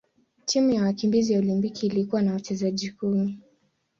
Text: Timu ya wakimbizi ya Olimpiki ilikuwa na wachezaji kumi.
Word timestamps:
Timu 0.45 0.71
ya 0.73 0.83
wakimbizi 0.83 1.33
ya 1.33 1.39
Olimpiki 1.39 1.85
ilikuwa 1.85 2.21
na 2.21 2.33
wachezaji 2.33 2.91
kumi. 2.91 3.39